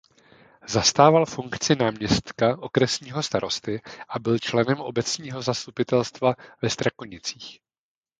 Zastával 0.67 1.25
funkci 1.25 1.75
náměstka 1.75 2.57
okresního 2.57 3.23
starosty 3.23 3.81
a 4.09 4.19
byl 4.19 4.39
členem 4.39 4.77
obecního 4.81 5.41
zastupitelstva 5.41 6.33
ve 6.61 6.69
Strakonicích. 6.69 7.59